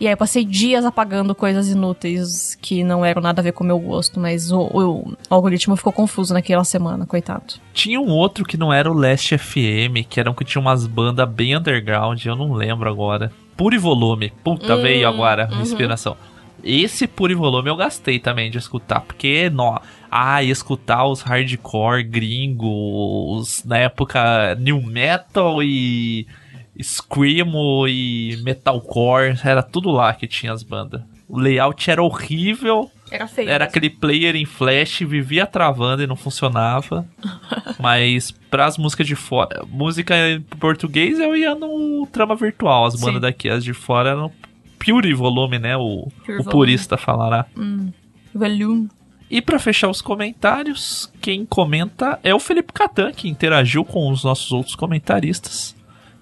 E 0.00 0.06
aí 0.06 0.12
eu 0.12 0.16
passei 0.16 0.44
dias 0.44 0.84
apagando 0.84 1.34
coisas 1.34 1.68
inúteis 1.68 2.56
que 2.62 2.84
não 2.84 3.04
eram 3.04 3.20
nada 3.20 3.40
a 3.40 3.44
ver 3.44 3.52
com 3.52 3.64
o 3.64 3.66
meu 3.66 3.78
gosto, 3.78 4.20
mas 4.20 4.52
o, 4.52 4.60
o- 4.60 5.08
o 5.10 5.16
algoritmo 5.34 5.76
ficou 5.76 5.92
confuso 5.92 6.32
naquela 6.32 6.62
semana, 6.64 7.04
coitado. 7.04 7.54
Tinha 7.74 8.00
um 8.00 8.08
outro 8.08 8.44
que 8.44 8.56
não 8.56 8.72
era 8.72 8.90
o 8.90 8.94
Last 8.94 9.36
FM, 9.36 10.04
que 10.08 10.20
era 10.20 10.30
um 10.30 10.34
que 10.34 10.44
tinha 10.44 10.60
umas 10.62 10.86
bandas 10.86 11.28
bem 11.28 11.56
underground, 11.56 12.24
eu 12.24 12.36
não 12.36 12.52
lembro 12.52 12.88
agora. 12.88 13.32
Puro 13.56 13.74
e 13.74 13.78
volume. 13.78 14.32
Puta, 14.44 14.76
Hum, 14.76 14.82
veio 14.82 15.08
agora 15.08 15.48
a 15.50 15.54
uhum. 15.56 15.62
inspiração. 15.62 16.16
Esse 16.62 17.06
puro 17.06 17.36
volume 17.36 17.68
eu 17.70 17.76
gastei 17.76 18.18
também 18.18 18.50
de 18.50 18.58
escutar, 18.58 19.00
porque, 19.00 19.48
nó, 19.50 19.78
ah, 20.10 20.42
escutar 20.42 21.04
os 21.06 21.22
hardcore 21.22 22.02
gringos, 22.02 23.62
na 23.64 23.78
época 23.78 24.54
new 24.56 24.82
metal 24.82 25.62
e 25.62 26.26
screamo 26.80 27.86
e 27.88 28.38
metalcore, 28.42 29.38
era 29.44 29.62
tudo 29.62 29.90
lá 29.90 30.12
que 30.14 30.26
tinha 30.26 30.52
as 30.52 30.62
bandas. 30.62 31.02
O 31.28 31.38
layout 31.38 31.90
era 31.90 32.02
horrível, 32.02 32.90
Era 33.10 33.26
feio. 33.26 33.48
era 33.50 33.64
mesmo. 33.64 33.68
aquele 33.68 33.90
player 33.90 34.34
em 34.34 34.46
flash, 34.46 35.00
vivia 35.00 35.44
travando 35.46 36.02
e 36.02 36.06
não 36.06 36.16
funcionava. 36.16 37.06
Mas 37.78 38.30
pras 38.30 38.78
músicas 38.78 39.06
de 39.06 39.14
fora, 39.14 39.62
música 39.68 40.14
em 40.30 40.40
português 40.40 41.18
eu 41.18 41.36
ia 41.36 41.54
no 41.54 42.06
trama 42.10 42.34
virtual. 42.34 42.86
As 42.86 42.94
bandas 42.94 43.16
Sim. 43.16 43.20
daqui, 43.20 43.48
as 43.48 43.62
de 43.62 43.74
fora 43.74 44.10
eram 44.10 44.32
pure 44.78 45.12
volume, 45.14 45.58
né? 45.58 45.76
O, 45.76 46.08
Pure 46.25 46.38
o 46.38 46.44
volume. 46.44 46.50
purista 46.50 46.97
falará. 46.97 47.47
Volume. 48.35 48.88
E 49.30 49.42
pra 49.42 49.58
fechar 49.58 49.90
os 49.90 50.00
comentários, 50.00 51.12
quem 51.20 51.44
comenta 51.44 52.18
é 52.23 52.35
o 52.35 52.40
Felipe 52.40 52.73
Catan, 52.73 53.12
que 53.12 53.28
interagiu 53.28 53.85
com 53.85 54.11
os 54.11 54.25
nossos 54.25 54.52
outros 54.52 54.75
comentaristas. 54.75 55.76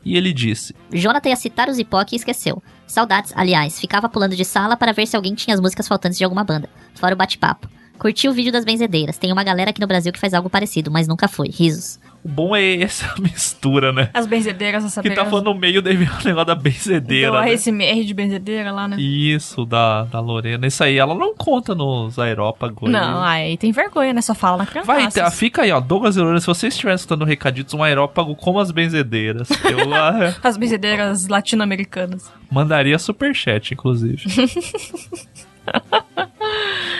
E 0.04 0.16
ele 0.16 0.32
disse: 0.32 0.74
Jonathan 0.92 1.28
ia 1.28 1.36
citar 1.36 1.68
o 1.68 1.72
Zipoc 1.72 2.12
e 2.12 2.16
esqueceu. 2.16 2.62
Saudades, 2.86 3.32
aliás, 3.36 3.80
ficava 3.80 4.08
pulando 4.08 4.36
de 4.36 4.44
sala 4.44 4.76
para 4.76 4.92
ver 4.92 5.06
se 5.06 5.16
alguém 5.16 5.34
tinha 5.34 5.54
as 5.54 5.60
músicas 5.60 5.86
faltantes 5.88 6.18
de 6.18 6.24
alguma 6.24 6.44
banda. 6.44 6.68
Fora 6.94 7.14
o 7.14 7.18
bate-papo. 7.18 7.68
Curti 7.98 8.28
o 8.28 8.32
vídeo 8.32 8.52
das 8.52 8.64
benzedeiras. 8.64 9.18
Tem 9.18 9.32
uma 9.32 9.42
galera 9.42 9.70
aqui 9.70 9.80
no 9.80 9.86
Brasil 9.86 10.12
que 10.12 10.18
faz 10.20 10.34
algo 10.34 10.50
parecido, 10.50 10.90
mas 10.90 11.08
nunca 11.08 11.26
foi. 11.28 11.48
Risos. 11.48 11.98
O 12.26 12.28
bom 12.28 12.56
é 12.56 12.82
essa 12.82 13.14
mistura, 13.22 13.92
né? 13.92 14.10
As 14.12 14.26
benzedeiras, 14.26 14.84
essa 14.84 15.00
Que 15.00 15.10
tá 15.10 15.24
falando 15.24 15.44
no 15.44 15.54
meio 15.54 15.80
daí 15.80 15.94
vem 15.94 16.08
o 16.08 16.24
negócio 16.24 16.46
da 16.46 16.56
benzedeira. 16.56 17.30
Do 17.30 17.40
né? 17.40 17.52
ASMR 17.52 18.04
de 18.04 18.12
benzedeira 18.12 18.72
lá, 18.72 18.88
né? 18.88 19.00
Isso, 19.00 19.64
da, 19.64 20.02
da 20.02 20.18
Lorena. 20.18 20.66
Isso 20.66 20.82
aí 20.82 20.98
ela 20.98 21.14
não 21.14 21.36
conta 21.36 21.72
nos 21.72 22.18
aerópagos. 22.18 22.90
Não, 22.90 23.22
aí 23.22 23.56
tem 23.56 23.70
vergonha, 23.70 24.12
né? 24.12 24.20
Só 24.20 24.34
fala 24.34 24.56
na 24.56 24.66
criança. 24.66 24.88
Vai, 24.88 25.08
tá, 25.08 25.30
fica 25.30 25.62
aí, 25.62 25.70
ó. 25.70 25.78
Douglas 25.78 26.16
e 26.16 26.20
Lorena, 26.20 26.40
se 26.40 26.48
vocês 26.48 26.74
estiverem 26.74 26.96
escutando 26.96 27.24
recaditos, 27.24 27.72
um 27.74 27.82
aerópago 27.84 28.34
como 28.34 28.58
as 28.58 28.72
benzedeiras. 28.72 29.48
Eu 29.62 29.94
ah, 29.94 30.34
As 30.42 30.56
benzedeiras 30.56 31.28
latino-americanas. 31.28 32.28
mandaria 32.50 32.98
superchat, 32.98 33.72
inclusive. 33.72 34.24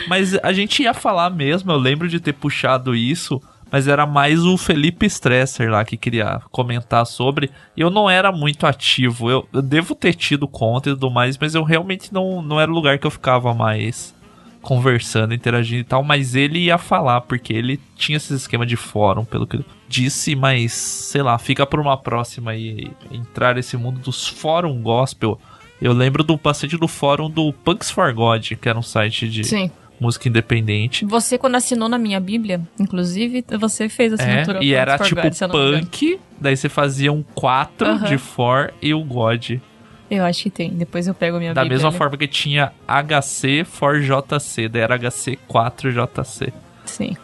Mas 0.07 0.39
a 0.41 0.53
gente 0.53 0.83
ia 0.83 0.93
falar 0.93 1.29
mesmo, 1.29 1.69
eu 1.69 1.77
lembro 1.77 2.07
de 2.07 2.21
ter 2.21 2.31
puxado 2.31 2.95
isso, 2.95 3.41
mas 3.71 3.87
era 3.87 4.05
mais 4.05 4.43
o 4.43 4.57
Felipe 4.57 5.05
Stresser 5.05 5.69
lá 5.69 5.83
que 5.83 5.97
queria 5.97 6.41
comentar 6.51 7.05
sobre. 7.05 7.51
E 7.75 7.81
eu 7.81 7.89
não 7.89 8.09
era 8.09 8.31
muito 8.31 8.65
ativo. 8.65 9.29
Eu, 9.29 9.47
eu 9.51 9.61
devo 9.61 9.93
ter 9.93 10.13
tido 10.13 10.47
conta 10.47 10.89
e 10.89 10.93
tudo 10.93 11.11
mais, 11.11 11.37
mas 11.37 11.55
eu 11.55 11.63
realmente 11.63 12.13
não, 12.13 12.41
não 12.41 12.59
era 12.59 12.71
o 12.71 12.73
lugar 12.73 12.97
que 12.97 13.07
eu 13.07 13.11
ficava 13.11 13.53
mais 13.53 14.15
conversando, 14.61 15.33
interagindo 15.33 15.81
e 15.81 15.83
tal. 15.83 16.03
Mas 16.03 16.35
ele 16.35 16.59
ia 16.59 16.77
falar, 16.77 17.21
porque 17.21 17.53
ele 17.53 17.79
tinha 17.95 18.17
esse 18.17 18.33
esquema 18.33 18.65
de 18.65 18.75
fórum, 18.75 19.25
pelo 19.25 19.47
que 19.47 19.63
disse, 19.87 20.35
mas 20.35 20.73
sei 20.73 21.21
lá, 21.21 21.37
fica 21.37 21.65
por 21.65 21.79
uma 21.79 21.97
próxima 21.97 22.51
aí 22.51 22.91
entrar 23.11 23.55
nesse 23.55 23.77
mundo 23.77 23.99
dos 23.99 24.27
fórum 24.27 24.81
gospel. 24.81 25.39
Eu 25.81 25.93
lembro 25.93 26.23
do 26.23 26.37
bastante 26.37 26.75
do 26.75 26.87
fórum 26.87 27.29
do 27.29 27.53
Punks 27.53 27.91
for 27.91 28.13
God, 28.13 28.53
que 28.59 28.67
era 28.67 28.77
um 28.77 28.83
site 28.83 29.29
de 29.29 29.43
Sim. 29.43 29.71
Música 29.99 30.27
independente. 30.29 31.05
Você, 31.05 31.37
quando 31.37 31.55
assinou 31.55 31.87
na 31.89 31.97
minha 31.97 32.19
Bíblia, 32.19 32.61
inclusive, 32.79 33.43
você 33.59 33.89
fez 33.89 34.13
a 34.13 34.15
É, 34.15 34.19
assinatura. 34.41 34.57
e 34.63 34.67
Punks 34.69 34.71
era 34.77 34.97
tipo 34.99 35.21
God, 35.21 35.51
punk, 35.81 36.19
daí 36.39 36.55
você 36.55 36.69
fazia 36.69 37.11
um 37.11 37.23
4 37.35 37.87
Aham. 37.87 38.05
de 38.05 38.17
for 38.17 38.73
e 38.81 38.93
o 38.93 39.03
God. 39.03 39.59
Eu 40.09 40.23
acho 40.23 40.43
que 40.43 40.49
tem. 40.49 40.69
Depois 40.71 41.05
eu 41.07 41.13
pego 41.13 41.35
a 41.37 41.39
minha 41.39 41.53
Da 41.53 41.61
Bíblia. 41.63 41.77
mesma 41.77 41.89
ali. 41.89 41.97
forma 41.97 42.15
que 42.17 42.27
tinha 42.27 42.71
HC 42.87 43.65
for 43.65 43.99
JC, 43.99 44.69
daí 44.69 44.81
era 44.81 44.97
HC 44.97 45.37
4 45.47 45.91
JC. 45.91 46.53
Sim. 46.85 47.17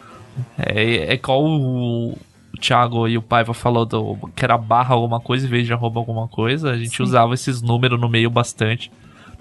É, 0.58 1.14
é 1.14 1.16
qual 1.16 1.42
o, 1.42 2.12
o 2.12 2.18
Thiago 2.60 3.08
e 3.08 3.16
o 3.16 3.22
Paiva 3.22 3.54
falou 3.54 3.86
do, 3.86 4.18
que 4.36 4.44
era 4.44 4.58
barra 4.58 4.94
alguma 4.94 5.20
coisa 5.20 5.46
em 5.46 5.48
vez 5.48 5.66
de 5.66 5.72
arroba 5.72 5.98
alguma 6.00 6.28
coisa. 6.28 6.72
A 6.72 6.76
gente 6.76 6.96
Sim. 6.96 7.02
usava 7.02 7.32
esses 7.34 7.62
números 7.62 7.98
no 8.00 8.08
meio 8.08 8.28
bastante. 8.28 8.90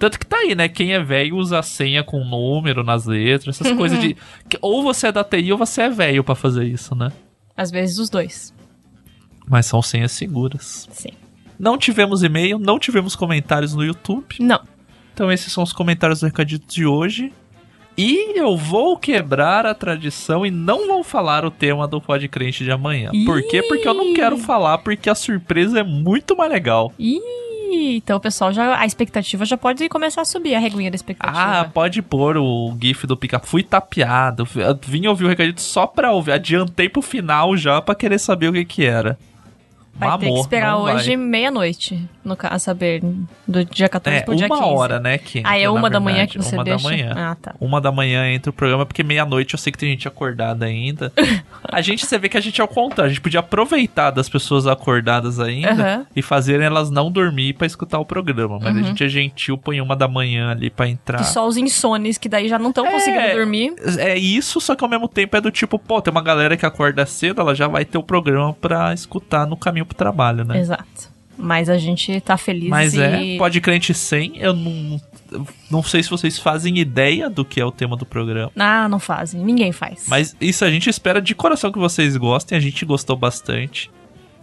Tanto 0.04 0.20
que 0.20 0.26
tá 0.26 0.36
aí, 0.36 0.54
né? 0.54 0.68
Quem 0.68 0.92
é 0.92 1.02
velho 1.02 1.38
usa 1.38 1.60
a 1.60 1.64
senha 1.64 2.04
com 2.04 2.26
número 2.26 2.84
nas 2.84 3.06
letras, 3.06 3.62
essas 3.62 3.72
coisas 3.78 3.98
de. 4.02 4.18
ou 4.60 4.84
você 4.84 5.08
é 5.08 5.12
da 5.14 5.24
TI 5.24 5.54
ou 5.54 5.58
você 5.58 5.84
é 5.84 5.90
velho 5.90 6.26
pra 6.26 6.36
fazer 6.36 6.66
isso, 6.66 6.94
né? 6.94 7.10
Às 7.56 7.72
vezes 7.72 7.98
os 8.00 8.10
dois. 8.10 8.54
Mas 9.48 9.66
são 9.66 9.82
senhas 9.82 10.12
seguras. 10.12 10.90
Sim. 10.92 11.12
Não 11.58 11.78
tivemos 11.78 12.22
e-mail, 12.22 12.60
não 12.60 12.78
tivemos 12.78 13.16
comentários 13.16 13.74
no 13.74 13.82
YouTube. 13.82 14.36
Não. 14.42 14.60
Então 15.14 15.32
esses 15.32 15.54
são 15.54 15.64
os 15.64 15.72
comentários 15.72 16.20
do 16.20 16.26
recadito 16.26 16.68
de 16.68 16.86
hoje. 16.86 17.32
E 17.98 18.38
eu 18.38 18.58
vou 18.58 18.98
quebrar 18.98 19.66
a 19.66 19.74
tradição 19.74 20.46
e 20.46 20.52
não 20.52 20.86
vou 20.86 21.02
falar 21.02 21.46
o 21.46 21.52
tema 21.52 21.88
do 21.88 22.02
Podcrente 22.02 22.66
de 22.66 22.72
amanhã. 22.72 23.10
Por 23.26 23.42
quê? 23.48 23.64
Porque 23.64 23.88
eu 23.88 23.94
não 23.94 24.14
quero 24.14 24.36
falar, 24.38 24.80
porque 24.80 25.10
a 25.10 25.16
surpresa 25.16 25.80
é 25.80 25.84
muito 25.84 26.36
mais 26.36 26.52
legal. 26.52 26.92
Ih, 27.00 27.22
então 27.98 28.18
o 28.18 28.20
pessoal 28.20 28.52
já. 28.54 28.78
A 28.80 28.86
expectativa 28.86 29.46
já 29.46 29.58
pode 29.58 29.88
começar 29.90 30.22
a 30.22 30.26
subir, 30.26 30.56
a 30.56 30.60
reguinha 30.60 30.90
da 30.92 30.96
Ah, 30.96 30.98
expectativa. 30.98 31.70
pode 31.74 32.02
pôr 32.02 32.38
o 32.38 32.76
gif 32.82 33.06
do 33.08 33.16
pica. 33.18 33.40
Fui 33.40 33.64
tapeado. 33.64 34.48
Vim 34.88 35.08
ouvir 35.08 35.26
o 35.26 35.28
recadito 35.28 35.62
só 35.62 35.86
pra 35.88 36.12
ouvir. 36.12 36.32
Adiantei 36.34 36.90
pro 36.90 37.02
final 37.02 37.56
já 37.58 37.82
pra 37.82 37.96
querer 37.96 38.20
saber 38.20 38.50
o 38.50 38.54
que 38.54 38.66
que 38.66 38.86
era. 38.86 39.18
Vai 39.96 40.18
ter 40.18 40.26
que 40.32 40.40
esperar 40.40 40.78
hoje 40.78 41.16
meia-noite, 41.16 42.00
no 42.24 42.36
caso, 42.36 42.56
a 42.56 42.60
saber, 42.60 43.02
do 43.48 43.64
dia 43.66 43.88
14 43.88 44.18
É, 44.18 44.22
pro 44.22 44.36
dia 44.36 44.48
uma 44.48 44.58
15. 44.60 44.70
hora, 44.70 45.00
né? 45.00 45.18
Que 45.18 45.42
Ah, 45.46 45.58
é 45.58 45.70
uma 45.70 45.90
da 45.90 46.00
manhã 46.00 46.26
que 46.28 46.38
você 46.38 46.56
Uma 46.56 46.64
deixa? 46.64 46.84
da 46.84 46.90
manhã. 46.90 47.14
Ah, 47.16 47.36
tá. 47.40 47.56
Uma 47.60 47.80
da 47.80 47.92
manhã 47.92 48.28
entra 48.32 48.50
o 48.50 48.54
programa, 48.54 48.86
porque 48.86 49.04
meia-noite 49.04 49.54
eu 49.54 49.60
sei 49.60 49.72
que 49.72 49.78
tem 49.78 49.90
gente 49.90 50.08
acordada 50.08 50.66
ainda. 50.66 51.12
a 51.64 51.82
gente, 51.82 52.06
você 52.06 52.18
vê 52.18 52.28
que 52.30 52.38
a 52.38 52.42
gente 52.42 52.60
é 52.60 52.64
o 52.64 52.68
contrário. 52.68 53.06
A 53.06 53.14
gente 53.14 53.22
podia 53.22 53.40
aproveitar 53.40 54.12
das 54.12 54.28
pessoas 54.30 54.66
acordadas 54.68 55.40
ainda 55.40 56.06
e 56.16 56.22
fazer 56.22 56.60
elas 56.62 56.90
não 56.90 57.12
dormir 57.12 57.54
pra 57.54 57.68
escutar 57.68 58.00
o 58.00 58.06
programa. 58.06 58.60
Mas 58.62 58.76
a 58.78 58.82
gente 58.82 59.04
é 59.04 59.08
gentil, 59.08 59.58
põe 59.58 59.80
uma 59.82 59.96
da 59.96 60.08
manhã 60.08 60.52
ali 60.52 60.70
pra 60.70 60.88
entrar. 60.88 61.20
Que 61.20 61.26
só 61.26 61.48
os 61.48 61.58
insones, 61.58 62.18
que 62.18 62.28
daí 62.30 62.48
já 62.48 62.58
não 62.60 62.70
estão 62.70 62.86
É. 62.86 62.92
conseguindo 62.92 63.34
dormir. 63.34 63.74
É 64.00 64.18
isso, 64.18 64.60
só 64.60 64.76
que 64.76 64.84
ao 64.84 64.90
mesmo 64.90 65.08
tempo 65.08 65.36
é 65.38 65.42
do 65.42 65.52
tipo, 65.52 65.78
pô, 65.78 66.02
tem 66.02 66.12
uma 66.12 66.22
galera 66.22 66.58
que 66.58 66.66
acorda 66.66 67.06
cedo, 67.06 67.42
ela 67.42 67.54
já 67.56 67.68
vai 67.68 67.86
ter 67.86 67.98
o 67.98 68.04
programa 68.04 68.54
pra 68.54 68.94
escutar 68.94 69.46
no 69.46 69.56
caminho 69.58 69.83
pro 69.86 69.96
trabalho, 69.96 70.44
né? 70.44 70.60
Exato. 70.60 71.14
Mas 71.38 71.70
a 71.70 71.78
gente 71.78 72.22
tá 72.22 72.38
feliz 72.38 72.70
Mas 72.70 72.94
e... 72.94 73.02
é, 73.02 73.38
pode 73.38 73.60
crente 73.60 73.94
100, 73.94 74.38
eu 74.38 74.54
não, 74.54 75.02
não 75.70 75.84
sei 75.84 76.04
se 76.04 76.10
vocês 76.10 76.38
fazem 76.38 76.78
ideia 76.78 77.30
do 77.30 77.44
que 77.44 77.60
é 77.60 77.66
o 77.66 77.72
tema 77.72 77.98
do 77.98 78.06
programa. 78.06 78.52
Ah, 78.56 78.88
não 78.88 79.00
fazem. 79.00 79.44
Ninguém 79.44 79.72
faz. 79.72 80.06
Mas 80.08 80.36
isso 80.40 80.64
a 80.64 80.70
gente 80.70 80.90
espera 80.90 81.22
de 81.22 81.34
coração 81.34 81.72
que 81.72 81.80
vocês 81.80 82.16
gostem, 82.18 82.58
a 82.58 82.62
gente 82.62 82.86
gostou 82.86 83.16
bastante. 83.16 83.90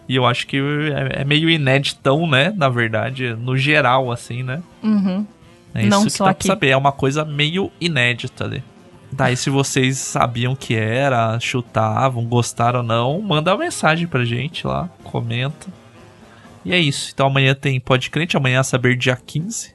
E 0.09 0.17
eu 0.17 0.27
acho 0.27 0.47
que 0.49 0.57
é, 0.57 1.21
é 1.21 1.25
meio 1.25 1.49
inéditão, 1.49 2.27
né? 2.27 2.53
Na 2.57 2.69
verdade, 2.69 3.35
no 3.35 3.57
geral, 3.57 4.11
assim, 4.11 4.43
né? 4.43 4.61
Uhum. 4.83 5.25
É 5.73 5.83
isso 5.83 5.91
Não 5.91 6.05
que 6.05 6.11
só 6.11 6.25
dá 6.25 6.31
aqui. 6.31 6.49
pra 6.49 6.55
saber, 6.55 6.71
é 6.71 6.77
uma 6.77 6.91
coisa 6.91 7.25
meio 7.25 7.71
inédita 7.81 8.45
ali. 8.45 8.65
Daí, 9.13 9.37
se 9.37 9.51
vocês 9.51 9.99
sabiam 9.99 10.55
que 10.55 10.75
era, 10.75 11.39
chutavam, 11.41 12.25
gostaram 12.25 12.81
ou 12.81 12.85
não, 12.85 13.21
manda 13.21 13.53
uma 13.53 13.65
mensagem 13.65 14.07
pra 14.07 14.25
gente 14.25 14.67
lá, 14.67 14.89
comenta. 15.03 15.67
E 16.65 16.73
é 16.73 16.79
isso. 16.79 17.11
Então 17.13 17.27
amanhã 17.27 17.55
tem 17.55 17.81
Pode 17.81 18.11
Crente, 18.11 18.37
amanhã 18.37 18.61
a 18.61 18.65
saber 18.65 18.97
dia 18.97 19.17
15. 19.17 19.75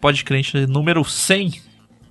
Pode 0.00 0.22
Crente 0.24 0.66
número 0.66 1.02
100. 1.04 1.62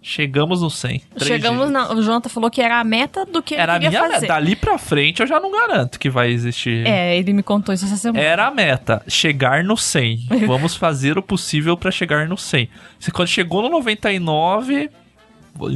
Chegamos 0.05 0.61
no 0.61 0.69
100. 0.69 1.01
Três 1.15 1.27
Chegamos 1.27 1.69
na. 1.71 1.93
O 1.93 2.01
Jonathan 2.01 2.27
falou 2.27 2.51
que 2.51 2.61
era 2.61 2.77
a 2.77 2.83
meta 2.83 3.25
do 3.25 3.41
que 3.41 3.55
Era 3.55 3.73
a 3.73 3.75
ele 3.77 3.85
queria 3.85 3.99
minha 4.01 4.11
fazer. 4.11 4.21
meta. 4.23 4.33
Dali 4.33 4.55
pra 4.57 4.77
frente 4.77 5.21
eu 5.21 5.27
já 5.27 5.39
não 5.39 5.49
garanto 5.49 5.97
que 5.97 6.09
vai 6.09 6.29
existir. 6.29 6.85
É, 6.85 7.17
ele 7.17 7.31
me 7.31 7.41
contou 7.41 7.73
isso 7.73 7.85
essa 7.85 7.95
semana. 7.95 8.21
Era 8.21 8.47
a 8.47 8.51
meta, 8.51 9.01
chegar 9.07 9.63
no 9.63 9.77
100. 9.77 10.27
Vamos 10.45 10.75
fazer 10.75 11.17
o 11.17 11.23
possível 11.23 11.77
pra 11.77 11.89
chegar 11.89 12.27
no 12.27 12.37
100. 12.37 12.67
Você 12.99 13.11
quando 13.11 13.29
chegou 13.29 13.61
no 13.61 13.69
99, 13.69 14.89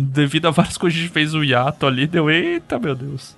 devido 0.03 0.47
a 0.47 0.51
várias 0.51 0.77
coisas 0.77 0.99
a 0.99 1.01
gente 1.03 1.11
fez 1.11 1.33
o 1.33 1.43
hiato 1.43 1.85
ali, 1.85 2.07
deu 2.07 2.29
eita, 2.29 2.79
meu 2.79 2.95
Deus. 2.95 3.35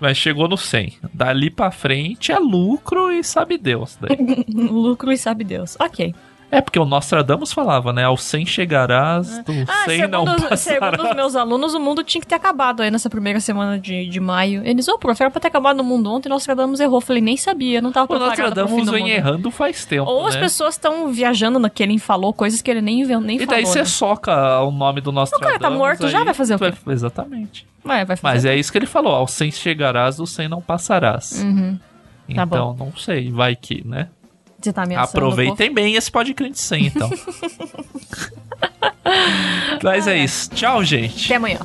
Mas 0.00 0.16
chegou 0.16 0.48
no 0.48 0.56
100. 0.56 0.98
Dali 1.12 1.50
pra 1.50 1.70
frente 1.70 2.32
é 2.32 2.38
lucro 2.38 3.12
e 3.12 3.22
sabe 3.22 3.58
Deus. 3.58 3.98
Lucro 4.48 5.12
e 5.12 5.18
sabe 5.18 5.44
Deus. 5.44 5.76
Ok. 5.78 6.14
É 6.52 6.60
porque 6.60 6.78
o 6.80 6.84
Nostradamus 6.84 7.52
falava, 7.52 7.92
né? 7.92 8.04
Ao 8.04 8.16
100 8.16 8.44
chegarás, 8.46 9.38
do 9.44 9.52
Ah, 9.68 9.84
100 9.84 10.08
não 10.08 10.24
segundo, 10.26 10.48
passarás. 10.48 10.60
segundo 10.60 11.08
os 11.08 11.14
meus 11.16 11.36
alunos, 11.36 11.74
o 11.74 11.80
mundo 11.80 12.02
tinha 12.02 12.20
que 12.20 12.26
ter 12.26 12.34
acabado 12.34 12.82
aí 12.82 12.90
nessa 12.90 13.08
primeira 13.08 13.38
semana 13.40 13.78
de, 13.78 14.06
de 14.08 14.18
maio. 14.20 14.62
Eles, 14.64 14.88
ô, 14.88 14.98
prof, 14.98 15.20
era 15.22 15.30
pra 15.30 15.40
ter 15.40 15.46
acabado 15.48 15.76
no 15.76 15.84
mundo 15.84 16.10
ontem, 16.10 16.28
Nostradamus 16.28 16.80
errou. 16.80 17.00
Falei, 17.00 17.22
nem 17.22 17.36
sabia, 17.36 17.80
não 17.80 17.92
tava 17.92 18.12
O 18.14 18.18
Nostradamus 18.18 18.90
vem 18.90 19.02
mundo. 19.04 19.12
errando 19.12 19.50
faz 19.50 19.84
tempo, 19.84 20.10
Ou 20.10 20.26
as 20.26 20.34
né? 20.34 20.40
pessoas 20.40 20.74
estão 20.74 21.12
viajando 21.12 21.58
no 21.58 21.70
que 21.70 21.82
ele 21.82 21.98
falou, 21.98 22.32
coisas 22.32 22.60
que 22.60 22.70
ele 22.70 22.80
nem, 22.80 23.04
nem 23.04 23.36
E 23.36 23.38
falou. 23.46 23.46
daí 23.54 23.64
você 23.64 23.78
né? 23.80 23.84
soca 23.84 24.60
o 24.62 24.72
nome 24.72 25.00
do 25.00 25.12
Nostradamus. 25.12 25.58
cara 25.58 25.70
tá 25.70 25.70
morto, 25.70 26.08
já 26.08 26.18
aí 26.18 26.24
vai 26.24 26.34
fazer 26.34 26.56
o 26.56 26.58
quê? 26.58 26.72
Exatamente. 26.88 27.66
Ué, 27.86 28.04
vai 28.04 28.16
fazer. 28.16 28.20
Mas 28.22 28.44
é 28.44 28.56
isso 28.56 28.72
que 28.72 28.78
ele 28.78 28.86
falou, 28.86 29.14
ao 29.14 29.26
100 29.28 29.52
chegarás, 29.52 30.16
do 30.16 30.26
100 30.26 30.48
não 30.48 30.60
passarás. 30.60 31.42
Uhum. 31.42 31.78
Tá 32.34 32.42
Então, 32.44 32.76
não 32.78 32.92
sei, 32.96 33.30
vai 33.30 33.56
que, 33.56 33.86
né? 33.86 34.08
Você 34.60 34.72
tá 34.72 34.82
ameaçando 34.82 35.16
Aproveitem 35.16 35.72
bem 35.72 35.94
esse 35.94 36.10
podcast 36.10 36.58
100, 36.58 36.86
então. 36.86 37.10
Mas 39.82 40.06
é 40.06 40.18
isso. 40.18 40.50
Tchau, 40.50 40.84
gente. 40.84 41.26
Até 41.26 41.36
amanhã. 41.36 41.60